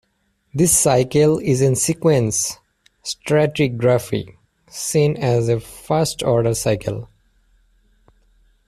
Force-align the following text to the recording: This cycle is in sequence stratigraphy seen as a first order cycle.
This 0.51 0.75
cycle 0.75 1.37
is 1.37 1.61
in 1.61 1.75
sequence 1.75 2.57
stratigraphy 3.03 4.35
seen 4.67 5.15
as 5.15 5.47
a 5.47 5.59
first 5.59 6.23
order 6.23 6.55
cycle. 6.55 7.07